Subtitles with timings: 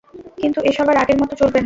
[0.37, 1.59] কিন্তু এসব আর আগের মতো চলবে না।